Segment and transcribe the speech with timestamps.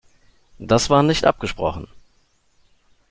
[0.57, 1.85] Das war nicht abgesprochen!